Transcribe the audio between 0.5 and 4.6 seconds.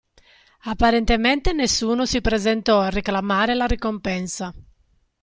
Apparentemente nessuno si presentò a reclamare la ricompensa.